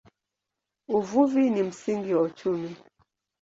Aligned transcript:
Uvuvi 0.87 1.49
ni 1.49 1.63
msingi 1.63 2.13
wa 2.13 2.21
uchumi. 2.21 2.75